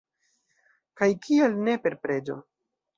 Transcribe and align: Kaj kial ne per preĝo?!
Kaj 1.03 1.11
kial 1.27 1.63
ne 1.69 1.79
per 1.87 2.01
preĝo?! 2.07 2.43